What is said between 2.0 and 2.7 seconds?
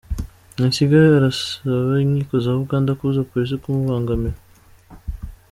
inkiko za